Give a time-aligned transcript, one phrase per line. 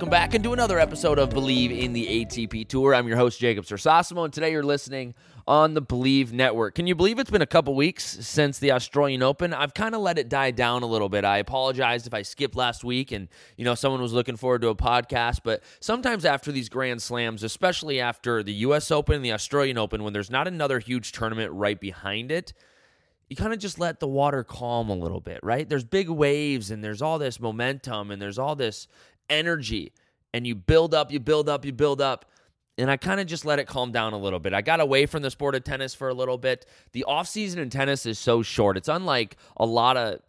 [0.00, 2.94] Welcome back into another episode of Bleav in the ATP Tour.
[2.94, 5.12] I'm your host, Jacob Sersasimo, and today you're listening
[5.46, 6.74] on the Bleav Network.
[6.74, 9.52] Can you believe it's been a couple weeks since the Australian Open?
[9.52, 11.26] I've kind of let it die down a little bit.
[11.26, 14.68] I apologized if I skipped last week and, you know, someone was looking forward to
[14.68, 19.32] a podcast, but sometimes after these Grand Slams, especially after the US Open and the
[19.32, 22.54] Australian Open, when there's not another huge tournament right behind it,
[23.30, 25.68] you kind of just let the water calm a little bit, right?
[25.68, 28.88] There's big waves and there's all this momentum and there's all this
[29.30, 29.92] energy
[30.34, 32.26] and you build up, you build up, you build up.
[32.78, 34.54] And I kind of just let it calm down a little bit.
[34.54, 36.66] I got away from the sport of tennis for a little bit.
[36.92, 38.76] The offseason in tennis is so short.
[38.76, 40.20] It's unlike a lot of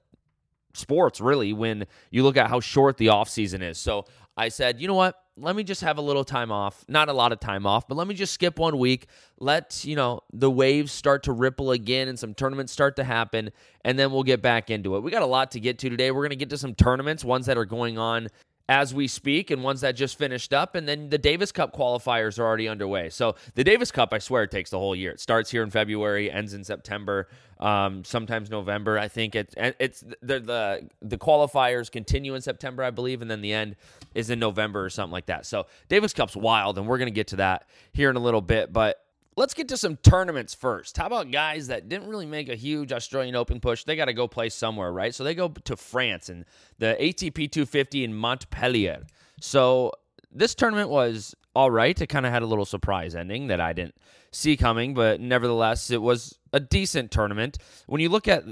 [0.73, 3.77] sports really when you look at how short the offseason is.
[3.77, 5.15] So I said, you know what?
[5.37, 6.83] Let me just have a little time off.
[6.89, 9.07] Not a lot of time off, but let me just skip one week.
[9.39, 13.51] Let, you know, the waves start to ripple again and some tournaments start to happen,
[13.85, 15.03] and then we'll get back into it.
[15.03, 16.11] We got a lot to get to today.
[16.11, 18.27] We're going to get to some tournaments, ones that are going on
[18.69, 22.39] as we speak and ones that just finished up and then the Davis Cup qualifiers
[22.39, 23.09] are already underway.
[23.09, 25.11] So the Davis Cup I swear it takes the whole year.
[25.11, 27.27] It starts here in February, ends in September,
[27.59, 28.97] um, sometimes November.
[28.97, 33.41] I think it's it's the, the the qualifiers continue in September I believe and then
[33.41, 33.75] the end
[34.15, 35.45] is in November or something like that.
[35.45, 38.41] So Davis Cup's wild and we're going to get to that here in a little
[38.41, 39.03] bit, but
[39.41, 40.97] Let's get to some tournaments first.
[40.97, 43.83] How about guys that didn't really make a huge Australian Open push?
[43.83, 45.15] They got to go play somewhere, right?
[45.15, 46.45] So they go to France and
[46.77, 49.01] the ATP 250 in Montpellier.
[49.39, 49.93] So
[50.31, 51.99] this tournament was all right.
[51.99, 53.95] It kind of had a little surprise ending that I didn't
[54.31, 57.57] see coming, but nevertheless, it was a decent tournament.
[57.87, 58.43] When you look at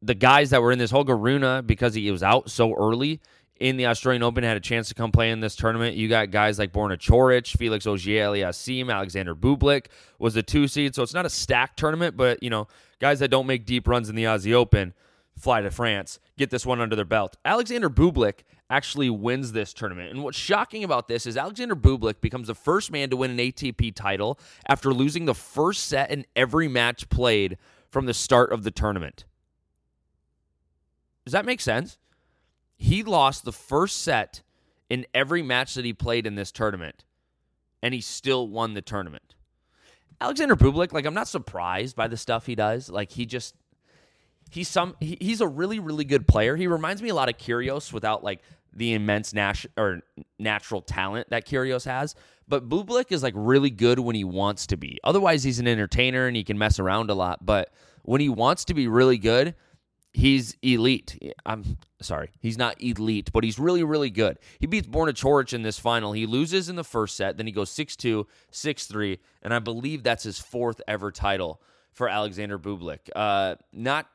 [0.00, 3.20] the guys that were in this, Holger Rune, because he was out so early,
[3.60, 5.96] in the Australian Open had a chance to come play in this tournament.
[5.96, 9.86] You got guys like Borna Coric, Felix Auger-Aliassime, Alexander Bublik
[10.18, 10.94] was the two seed.
[10.94, 12.66] So it's not a stacked tournament, but you know,
[13.00, 14.94] guys that don't make deep runs in the Aussie Open
[15.36, 17.36] fly to France, get this one under their belt.
[17.44, 20.10] Alexander Bublik actually wins this tournament.
[20.10, 23.38] And what's shocking about this is Alexander Bublik becomes the first man to win an
[23.38, 24.38] ATP title
[24.68, 27.58] after losing the first set in every match played
[27.90, 29.24] from the start of the tournament.
[31.24, 31.98] Does that make sense?
[32.76, 34.42] He lost the first set
[34.90, 37.04] in every match that he played in this tournament,
[37.82, 39.34] and he still won the tournament.
[40.20, 42.88] Alexander Bublik, like I'm not surprised by the stuff he does.
[42.88, 43.54] Like he just
[44.50, 46.56] he's some he, he's a really really good player.
[46.56, 48.40] He reminds me a lot of Kyrgios without like
[48.72, 50.00] the immense nat- or
[50.38, 52.14] natural talent that Kyrgios has.
[52.46, 54.98] But Bublik is like really good when he wants to be.
[55.02, 57.44] Otherwise, he's an entertainer and he can mess around a lot.
[57.44, 59.54] But when he wants to be really good,
[60.14, 61.18] he's elite.
[61.44, 64.38] I'm sorry, he's not elite, but he's really, really good.
[64.60, 66.12] He beats Borna Coric in this final.
[66.12, 69.58] He loses in the first set, then he goes 6 2, 6 3, and I
[69.58, 71.60] believe that's his fourth ever title
[71.92, 73.10] for Alexander Bublik.
[73.14, 74.06] Uh, not.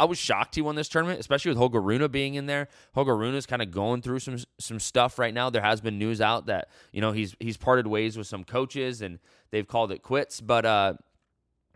[0.00, 2.66] I was shocked he won this tournament, especially with Holger Rune being in there.
[2.96, 5.50] Holger Rune is kind of going through some some stuff right now.
[5.50, 9.02] There has been news out that you know he's he's parted ways with some coaches
[9.02, 9.20] and
[9.52, 10.40] they've called it quits.
[10.40, 10.94] But uh,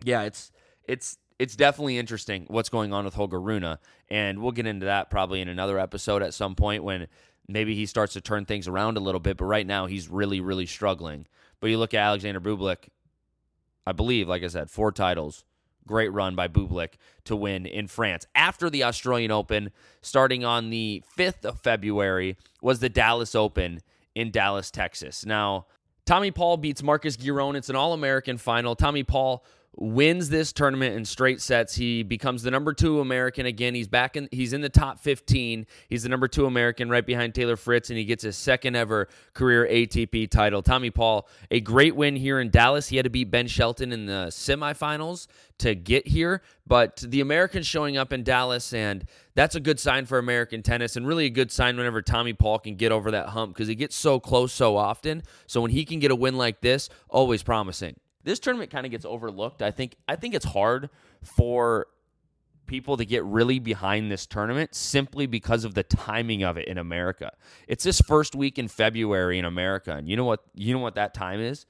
[0.03, 0.50] yeah, it's
[0.89, 3.76] it's it's definitely interesting what's going on with Holger Rune,
[4.08, 7.08] and we'll get into that probably in another episode at some point when
[7.48, 9.38] maybe he starts to turn things around a little bit.
[9.38, 11.26] But right now, he's really, really struggling.
[11.58, 12.91] But you look at Alexander Bublik,
[13.84, 15.44] I believe, like I said, four titles.
[15.84, 16.91] Great run by Bublik
[17.25, 18.24] to win in France.
[18.36, 23.80] After the Australian Open, starting on the 5th of February, was the Dallas Open
[24.14, 25.26] in Dallas, Texas.
[25.26, 25.66] Now,
[26.06, 27.56] Tommy Paul beats Marcos Giron.
[27.56, 28.76] It's an All American final.
[28.76, 29.44] Tommy Paul
[29.77, 31.75] wins this tournament in straight sets.
[31.75, 33.75] He becomes the number two American again.
[33.75, 34.28] He's back in.
[34.31, 35.66] He's in the top 15.
[35.88, 39.09] He's the number two American, right behind Taylor Fritz, and he gets his second ever
[39.33, 40.62] career ATP title.
[40.62, 42.88] Tommy Paul, a great win here in Dallas.
[42.88, 45.27] He had to beat Ben Shelton in the semifinals
[45.59, 50.06] to get here, but the Americans showing up in Dallas, and that's a good sign
[50.06, 53.28] for American tennis, and really a good sign whenever Tommy Paul can get over that
[53.28, 55.22] hump because he gets so close so often.
[55.47, 58.92] So when he can get a win like this, always promising this tournament kind of
[58.92, 59.63] gets overlooked.
[59.63, 60.91] I think I think it's hard
[61.22, 61.86] for
[62.66, 66.78] people to get really behind this tournament simply because of the timing of it in
[66.78, 67.33] America.
[67.69, 70.95] It's this first week in February in America, and you know what you know what
[70.95, 71.66] that time is?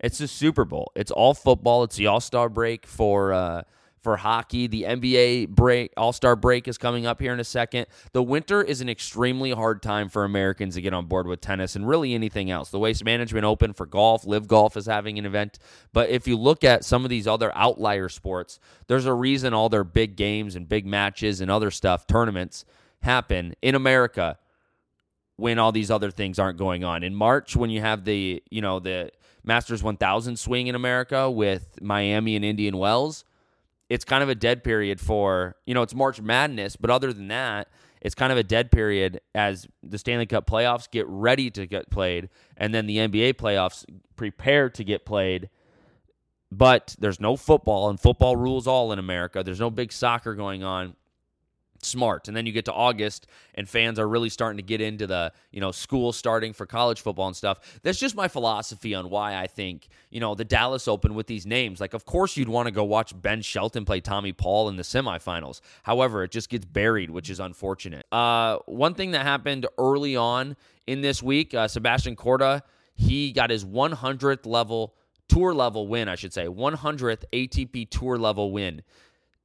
[0.00, 0.92] It's the Super Bowl.
[0.94, 1.84] It's all football.
[1.84, 3.62] It's the All-Star break for uh,
[4.04, 4.68] for hockey.
[4.68, 7.86] The NBA break, All Star break is coming up here in a second.
[8.12, 11.74] The winter is an extremely hard time for Americans to get on board with tennis
[11.74, 12.70] and really anything else.
[12.70, 15.58] The Waste Management Open for golf, LIV Golf is having an event.
[15.92, 19.68] But if you look at some of these other outlier sports, there's a reason all
[19.68, 22.64] their big games and big matches and other stuff, tournaments,
[23.00, 24.38] happen in America
[25.36, 27.02] when all these other things aren't going on.
[27.02, 29.10] In March, when you have the, you know, the
[29.42, 33.24] Masters 1000 swing in America with Miami and Indian Wells,
[33.88, 37.28] it's kind of a dead period for, you know, it's March Madness, but other than
[37.28, 37.68] that,
[38.00, 41.90] it's kind of a dead period as the Stanley Cup playoffs get ready to get
[41.90, 43.84] played and then the NBA playoffs
[44.16, 45.48] prepare to get played.
[46.52, 49.42] But there's no football and football rules all in America.
[49.42, 50.94] There's no big soccer going on
[51.84, 52.28] smart.
[52.28, 55.32] And then you get to August and fans are really starting to get into the,
[55.50, 57.80] you know, school starting for college football and stuff.
[57.82, 61.46] That's just my philosophy on why I think, you know, the Dallas Open with these
[61.46, 61.80] names.
[61.80, 64.82] Like, of course, you'd want to go watch Ben Shelton play Tommy Paul in the
[64.82, 65.60] semifinals.
[65.82, 68.06] However, it just gets buried, which is unfortunate.
[68.12, 72.62] Uh, one thing that happened early on in this week, uh, Sebastian Korda,
[72.94, 74.94] he got his 100th level
[75.28, 78.82] tour level win, I should say, 100th ATP tour level win.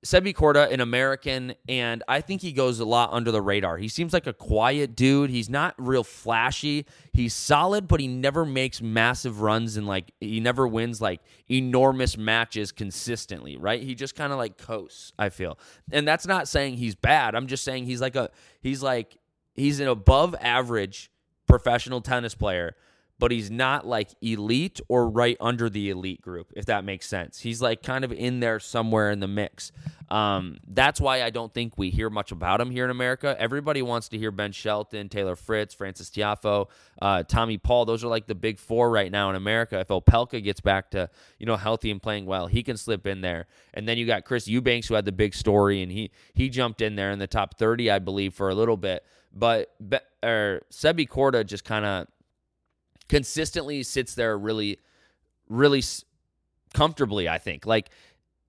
[0.05, 3.77] Sebi Korda, an American, and I think he goes a lot under the radar.
[3.77, 5.29] He seems like a quiet dude.
[5.29, 6.85] He's not real flashy.
[7.11, 11.19] He's solid, but he never makes massive runs and like he never wins like
[11.49, 13.83] enormous matches consistently, right?
[13.83, 15.59] He just kind of like coasts, I feel.
[15.91, 17.35] And that's not saying he's bad.
[17.35, 18.29] I'm just saying he's like a
[18.61, 19.17] he's like
[19.53, 21.11] he's an above average
[21.45, 22.75] professional tennis player
[23.19, 27.41] but he's not like elite or right under the elite group, if that makes sense.
[27.41, 29.73] He's like kind of in there somewhere in the mix.
[30.09, 33.35] Um, that's why I don't think we hear much about him here in America.
[33.37, 36.67] Everybody wants to hear Ben Shelton, Taylor Fritz, Francis Tiafoe,
[37.01, 37.85] uh, Tommy Paul.
[37.85, 39.79] Those are like the big four right now in America.
[39.79, 43.19] If Opelka gets back to you know healthy and playing well, he can slip in
[43.21, 43.47] there.
[43.73, 46.81] And then you got Chris Eubanks who had the big story, and he he jumped
[46.81, 49.03] in there in the top thirty, I believe, for a little bit.
[49.33, 49.75] But
[50.23, 52.07] or Sebi Korda just kind of
[53.09, 54.79] consistently sits there really,
[55.49, 55.83] really
[56.73, 57.65] comfortably, I think.
[57.65, 57.89] Like,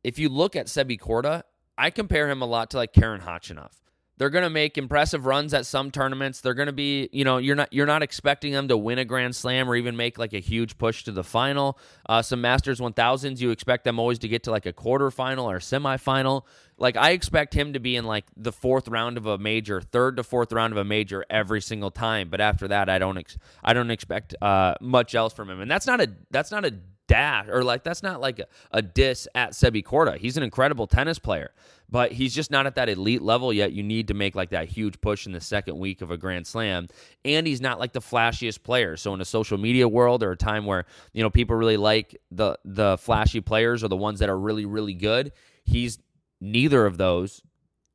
[0.05, 1.43] if you look at Sebi Korda,
[1.77, 3.73] I compare him a lot to like Karen Khachanov.
[4.21, 6.43] They're going to make impressive runs at some tournaments.
[6.43, 9.05] They're going to be, you know, you're not you're not expecting them to win a
[9.07, 11.79] Grand Slam or even make like a huge push to the final.
[12.05, 15.57] Uh, some Masters 1000s, you expect them always to get to like a quarterfinal or
[15.57, 16.43] semifinal.
[16.77, 20.19] Like I expect him to be in like the fourth round of a major, third
[20.19, 22.29] to fourth round of a major every single time.
[22.29, 25.63] But after that, I don't ex- I don't expect uh, much else from him.
[25.63, 26.75] And that's not a that's not a
[27.11, 30.17] dash or like that's not like a, a diss at Sebi Korda.
[30.17, 31.51] He's an incredible tennis player,
[31.91, 33.73] but he's just not at that elite level yet.
[33.73, 36.47] You need to make like that huge push in the second week of a Grand
[36.47, 36.87] Slam,
[37.25, 38.97] and he's not like the flashiest player.
[38.97, 42.17] So in a social media world or a time where you know people really like
[42.31, 45.33] the the flashy players or the ones that are really really good,
[45.65, 45.99] he's
[46.41, 47.43] neither of those,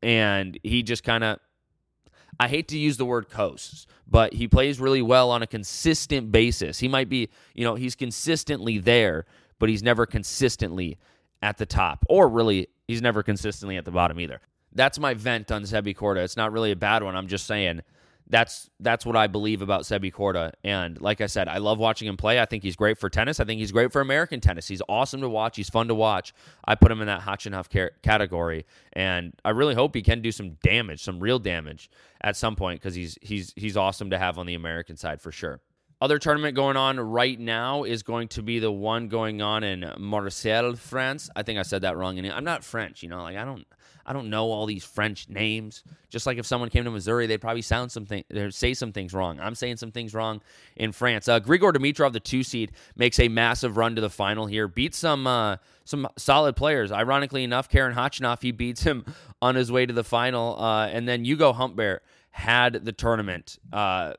[0.03, 1.39] and he just kind of
[2.39, 6.31] I hate to use the word coasts, but he plays really well on a consistent
[6.31, 6.79] basis.
[6.79, 9.25] He might be, you know, he's consistently there,
[9.59, 10.97] but he's never consistently
[11.41, 14.41] at the top, or really, he's never consistently at the bottom either.
[14.73, 16.23] That's my vent on Sebi Korda.
[16.23, 17.15] It's not really a bad one.
[17.15, 17.81] I'm just saying
[18.27, 20.53] that's that's what I believe about Sebi Korda.
[20.63, 22.39] And like I said, I love watching him play.
[22.39, 23.39] I think he's great for tennis.
[23.39, 24.67] I think he's great for American tennis.
[24.67, 25.55] He's awesome to watch.
[25.55, 26.33] He's fun to watch.
[26.65, 30.51] I put him in that Khachanov category, and I really hope he can do some
[30.63, 31.89] damage, some real damage
[32.21, 35.31] at some point because he's he's he's awesome to have on the American side for
[35.31, 35.61] sure.
[36.01, 39.91] Other tournament going on right now is going to be the one going on in
[39.97, 41.29] Marseille, France.
[41.35, 42.19] I think I said that wrong.
[42.19, 43.65] And I'm not French, you know, like I don't
[44.05, 45.83] I don't know all these French names.
[46.09, 49.39] Just like if someone came to Missouri, they'd probably sound something, say some things wrong.
[49.39, 50.41] I'm saying some things wrong
[50.75, 51.27] in France.
[51.27, 54.67] Uh, Grigor Dimitrov, the two seed, makes a massive run to the final here.
[54.67, 56.91] Beats some uh, some solid players.
[56.91, 59.05] Ironically enough, Karen Khachanov, he beats him
[59.41, 60.61] on his way to the final.
[60.61, 63.57] Uh, and then Hugo Humbert had the tournament.
[63.73, 64.13] Uh,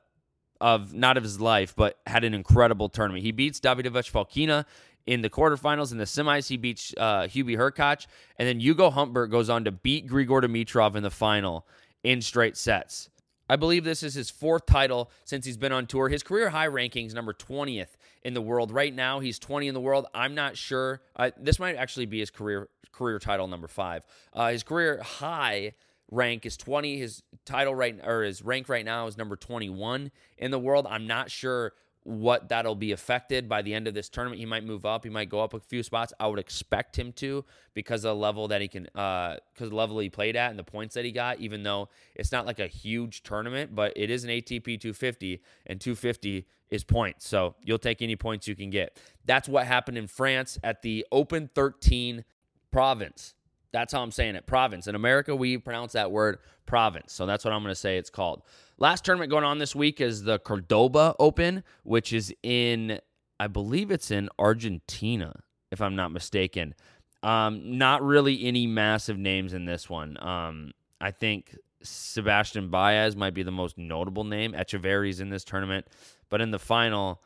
[0.61, 3.25] of not of his life, but had an incredible tournament.
[3.25, 4.65] He beats Davidovich Fokina
[5.07, 5.93] in the quarterfinals.
[5.93, 8.07] In the semis, he beats uh, Hubi Hurkacz.
[8.39, 11.67] And then Hugo Humbert goes on to beat Grigor Dimitrov in the final
[12.03, 13.09] in straight sets.
[13.49, 16.09] I believe this is his fourth title since he's been on tour.
[16.09, 18.73] His career high rankings number 20th in the world.
[18.73, 20.07] Right now, he's 20 in the world.
[20.13, 21.01] I'm not sure.
[21.15, 24.05] Uh, this might actually be his career career title number five.
[24.33, 25.75] Uh, his career high
[26.11, 26.99] rank is 20.
[26.99, 30.87] His title right or his rank right now is number 21 in the world.
[30.89, 31.73] I'm not sure
[32.07, 34.39] what that'll be affected by the end of this tournament.
[34.39, 35.03] He might move up.
[35.03, 36.13] He might go up a few spots.
[36.21, 37.45] I would expect him to
[37.75, 40.59] because of the level that he can, uh, because the level he played at and
[40.59, 41.41] the points that he got.
[41.41, 45.81] Even though it's not like a huge tournament, but it is an ATP 250, and
[45.81, 47.27] 250 is points.
[47.27, 48.97] So you'll take any points you can get.
[49.25, 52.25] That's what happened in France at the Open 13
[52.71, 53.35] province.
[53.73, 54.47] That's how I'm saying it.
[54.47, 54.87] Province.
[54.87, 57.13] In America, we pronounce that word province.
[57.13, 58.43] So that's what I'm going to say it's called.
[58.79, 63.01] Last tournament going on this week is the Cordoba Open, which is in,
[63.41, 66.75] I believe it's in Argentina, if I'm not mistaken.
[67.23, 70.17] Um, not really any massive names in this one.
[70.23, 74.53] Um, I think Sebastian Baez might be the most notable name.
[74.53, 75.87] Etcheverry's in this tournament,
[76.29, 77.23] but in the final,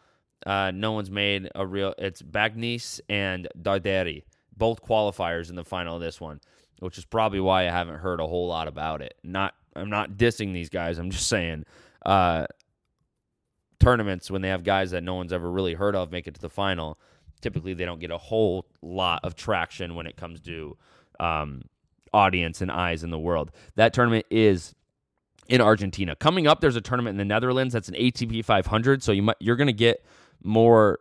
[0.46, 1.94] uh, no one's made a real.
[1.98, 4.22] It's Bagnis and Darderi,
[4.60, 6.40] both qualifiers in the final of this one,
[6.78, 9.14] which is probably why I haven't heard a whole lot about it.
[9.24, 10.98] Not, I'm not dissing these guys.
[10.98, 11.64] I'm just saying,
[12.06, 12.46] uh,
[13.80, 16.40] tournaments when they have guys that no one's ever really heard of make it to
[16.40, 16.98] the final.
[17.40, 20.76] Typically, they don't get a whole lot of traction when it comes to
[21.18, 21.62] um,
[22.12, 23.50] audience and eyes in the world.
[23.76, 24.74] That tournament is
[25.48, 26.14] in Argentina.
[26.14, 29.36] Coming up, there's a tournament in the Netherlands that's an ATP 500, so you might,
[29.40, 30.04] you're going to get
[30.42, 30.98] more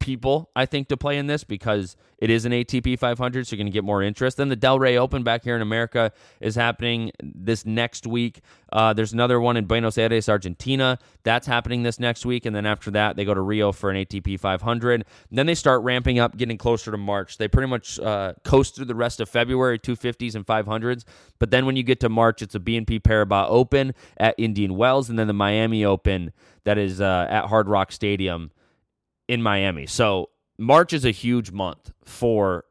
[0.00, 3.58] people, I think, to play in this because it is an ATP 500, so you're
[3.58, 4.36] going to get more interest.
[4.36, 8.40] Then the Delray Open back here in America is happening this next week.
[8.72, 10.98] Uh, there's another one in Buenos Aires, Argentina.
[11.22, 12.46] That's happening this next week.
[12.46, 15.04] And then after that, they go to Rio for an ATP 500.
[15.30, 17.38] And then they start ramping up, getting closer to March.
[17.38, 21.04] They pretty much uh, coast through the rest of February, 250s and 500s.
[21.38, 25.08] But then when you get to March, it's a BNP Paribas Open at Indian Wells,
[25.08, 26.32] and then the Miami Open
[26.64, 28.50] that is uh, at Hard Rock Stadium
[29.30, 29.86] in Miami.
[29.86, 32.64] So March is a huge month for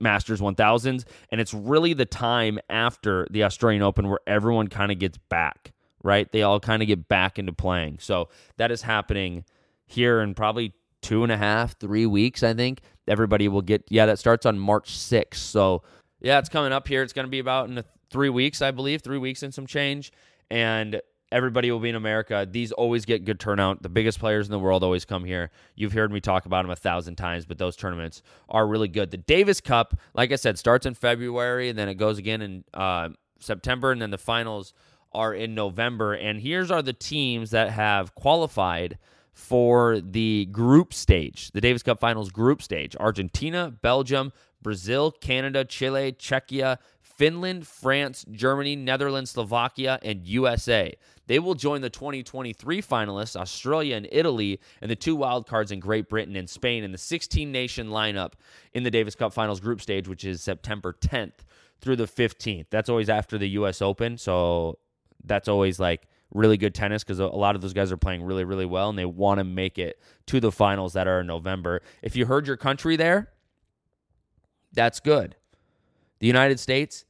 [0.00, 4.98] Masters 1000s, and it's really the time after the Australian Open where everyone kind of
[4.98, 5.70] gets back,
[6.02, 6.30] right?
[6.32, 7.98] They all kind of get back into playing.
[8.00, 9.44] So that is happening
[9.86, 12.80] here in probably two and a half, three weeks, I think.
[13.06, 15.34] Everybody will get, yeah, that starts on March 6th.
[15.34, 15.84] So
[16.20, 17.04] yeah, it's coming up here.
[17.04, 20.10] It's going to be about in three weeks, I believe, three weeks and some change.
[20.50, 21.00] And
[21.32, 22.46] everybody will be in America.
[22.48, 23.82] These always get good turnout.
[23.82, 25.50] The biggest players in the world always come here.
[25.74, 29.10] You've heard me talk about them a thousand times, but those tournaments are really good.
[29.10, 32.64] The Davis Cup, like I said, starts in February and then it goes again in
[32.74, 33.08] uh,
[33.40, 34.74] September, and then the finals
[35.12, 36.14] are in November.
[36.14, 38.98] And here's are the teams that have qualified
[39.32, 46.12] for the group stage, the Davis Cup Finals group stage Argentina, Belgium, Brazil, Canada, Chile,
[46.12, 46.78] Czechia,
[47.22, 50.92] Finland, France, Germany, Netherlands, Slovakia, and USA.
[51.28, 56.08] They will join the 2023 finalists, Australia and Italy, and the two wildcards in Great
[56.08, 58.32] Britain and Spain in the 16 nation lineup
[58.72, 61.44] in the Davis Cup Finals group stage, which is September 10th
[61.80, 62.66] through the 15th.
[62.70, 64.18] That's always after the US Open.
[64.18, 64.80] So
[65.22, 68.42] that's always like really good tennis because a lot of those guys are playing really,
[68.42, 71.82] really well and they want to make it to the finals that are in November.
[72.02, 73.30] If you heard your country there,
[74.72, 75.36] that's good.
[76.18, 77.04] The United States,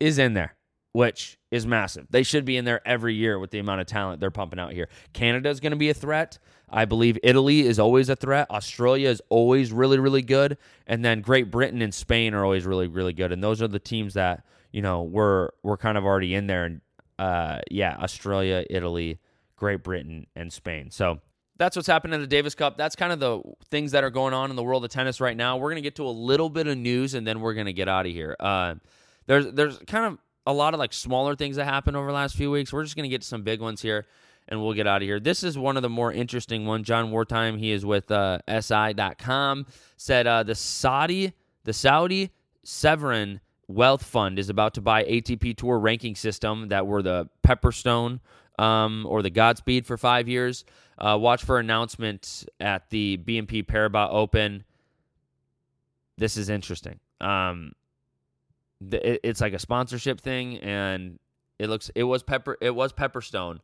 [0.00, 0.56] is in there,
[0.92, 2.06] which is massive.
[2.10, 4.72] They should be in there every year with the amount of talent they're pumping out
[4.72, 4.88] here.
[5.12, 6.38] Canada is going to be a threat.
[6.68, 8.50] I believe Italy is always a threat.
[8.50, 10.58] Australia is always really, really good.
[10.86, 13.32] And then Great Britain and Spain are always really, really good.
[13.32, 16.64] And those are the teams that, you know, we're we're kind of already in there.
[16.64, 16.80] And
[17.18, 19.20] uh yeah, Australia, Italy,
[19.54, 20.90] Great Britain, and Spain.
[20.90, 21.20] So
[21.56, 22.76] that's what's happening in the Davis Cup.
[22.76, 25.36] That's kind of the things that are going on in the world of tennis right
[25.36, 25.56] now.
[25.56, 27.72] We're going to get to a little bit of news and then we're going to
[27.72, 28.36] get out of here.
[28.38, 28.74] Uh,
[29.26, 32.36] there's there's kind of a lot of like smaller things that happened over the last
[32.36, 32.72] few weeks.
[32.72, 34.06] We're just gonna get some big ones here,
[34.48, 35.20] and we'll get out of here.
[35.20, 36.86] This is one of the more interesting ones.
[36.86, 39.66] Jon Wertheim, he is with uh, SI.com,
[39.96, 41.32] said uh, the Saudi
[41.64, 42.30] the Saudi
[42.62, 48.20] Sovereign Wealth Fund is about to buy ATP Tour ranking system that were the Pepperstone
[48.58, 50.64] um, or the Godspeed for five years.
[50.98, 54.64] Uh, watch for announcement at the BNP Paribas Open.
[56.16, 57.00] This is interesting.
[57.20, 57.72] Um,
[58.80, 61.18] it's like a sponsorship thing, and
[61.58, 63.60] it looks it was pepper it was Pepperstone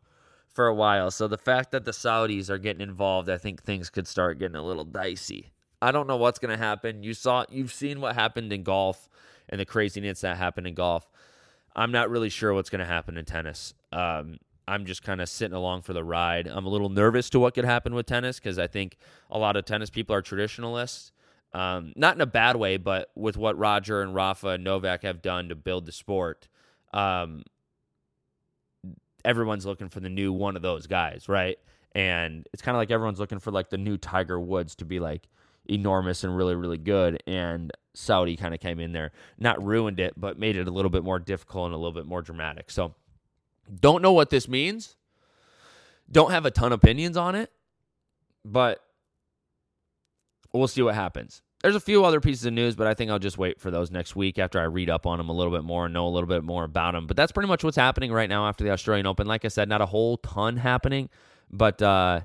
[0.48, 1.10] for a while.
[1.10, 4.56] So the fact that the Saudis are getting involved, I think things could start getting
[4.56, 5.52] a little dicey.
[5.80, 7.02] I don't know what's going to happen.
[7.02, 9.08] You saw you've seen what happened in golf
[9.48, 11.10] and the craziness that happened in golf.
[11.74, 13.74] I'm not really sure what's going to happen in tennis.
[13.92, 14.38] Um,
[14.68, 16.46] I'm just kind of sitting along for the ride.
[16.46, 18.96] I'm a little nervous to what could happen with tennis because I think
[19.30, 21.12] a lot of tennis people are traditionalists
[21.54, 25.20] um, not in a bad way, but with what Roger and Rafa and Novak have
[25.22, 26.48] done to build the sport,
[26.92, 27.44] um,
[29.24, 31.58] everyone's looking for the new one of those guys, right?
[31.94, 34.98] And it's kind of like everyone's looking for like the new Tiger Woods to be
[34.98, 35.28] like
[35.68, 37.22] enormous and really, really good.
[37.26, 40.90] And Saudi kind of came in there, not ruined it, but made it a little
[40.90, 42.70] bit more difficult and a little bit more dramatic.
[42.70, 42.94] So,
[43.80, 44.96] don't know what this means.
[46.10, 47.50] Don't have a ton of opinions on it,
[48.44, 48.82] but
[50.52, 51.42] we'll see what happens.
[51.62, 53.90] There's a few other pieces of news, but I think I'll just wait for those
[53.90, 56.10] next week after I read up on them a little bit more and know a
[56.10, 57.06] little bit more about them.
[57.06, 59.28] But that's pretty much what's happening right now after the Australian Open.
[59.28, 61.08] Like I said, not a whole ton happening,
[61.50, 62.22] but uh,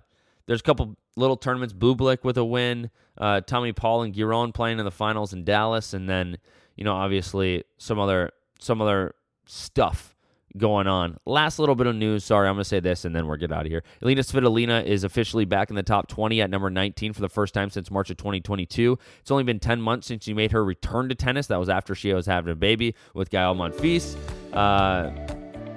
[0.47, 1.73] there's a couple little tournaments.
[1.73, 5.93] Bublik with a win, uh, Tommy Paul and Giron playing in the finals in Dallas,
[5.93, 6.39] and then
[6.75, 9.13] you know, obviously some other some other
[9.45, 10.15] stuff
[10.57, 11.17] going on.
[11.25, 12.23] Last little bit of news.
[12.23, 13.83] Sorry, I'm going to say this and then we'll get out of here.
[14.01, 17.53] Alina Svitolina is officially back in the top 20 at number 19 for the first
[17.53, 18.97] time since March of 2022.
[19.19, 21.47] It's only been 10 months since she made her return to tennis.
[21.47, 24.15] That was after she was having a baby with Gael Monfils.
[24.53, 25.11] Uh,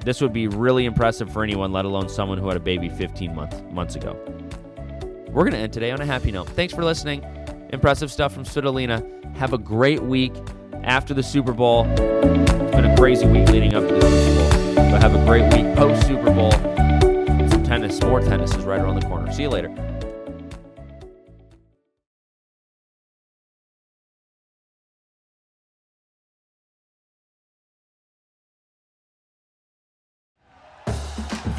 [0.04, 3.34] this would be really impressive for anyone, let alone someone who had a baby 15
[3.34, 4.18] months months ago.
[5.28, 6.48] We're going to end today on a happy note.
[6.48, 7.24] Thanks for listening.
[7.72, 9.36] Impressive stuff from Svitolina.
[9.36, 10.32] Have a great week
[10.82, 11.84] after the Super Bowl.
[12.70, 14.92] It's been a crazy week leading up to the Super Bowl.
[14.92, 16.52] But have a great week post Super Bowl.
[16.52, 19.32] Some tennis, more tennis is right around the corner.
[19.32, 19.70] See you later.